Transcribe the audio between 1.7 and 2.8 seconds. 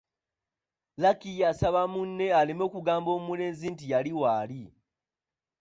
munne aleme